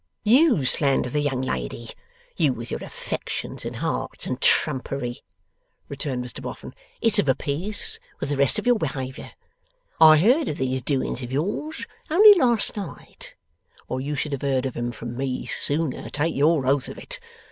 [0.23, 1.91] 'YOU slander the young lady;
[2.35, 5.21] you with your affections and hearts and trumpery,'
[5.89, 6.73] returned Mr Boffin.
[7.01, 9.31] 'It's of a piece with the rest of your behaviour.
[9.99, 13.35] I heard of these doings of yours only last night,
[13.87, 17.19] or you should have heard of 'em from me, sooner, take your oath of it.